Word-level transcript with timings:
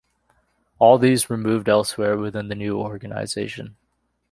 All 0.79 0.97
these 0.97 1.29
were 1.29 1.37
moved 1.37 1.69
elsewhere 1.69 2.17
within 2.17 2.47
the 2.47 2.55
new 2.55 2.75
organisation. 2.79 3.75